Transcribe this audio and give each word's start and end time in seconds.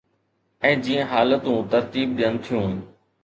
۽ 0.69 0.77
جيئن 0.87 1.11
حالتون 1.11 1.69
ترتيب 1.75 2.17
ڏين 2.21 2.41
ٿيون. 2.49 2.77